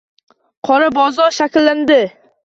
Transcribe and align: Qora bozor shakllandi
Qora 0.69 0.87
bozor 0.95 1.35
shakllandi 1.35 1.99